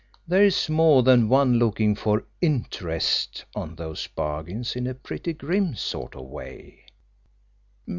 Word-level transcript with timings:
There's 0.27 0.67
more 0.67 1.03
than 1.03 1.29
one 1.29 1.59
looking 1.59 1.93
for 1.93 2.23
'interest' 2.41 3.45
on 3.53 3.75
those 3.75 4.07
bargains 4.07 4.75
in 4.75 4.87
a 4.87 4.95
pretty 4.95 5.31
grim 5.33 5.75
sort 5.75 6.15
of 6.15 6.25
way." 6.25 6.85